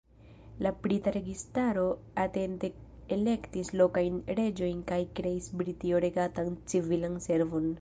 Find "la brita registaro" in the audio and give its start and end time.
0.65-1.83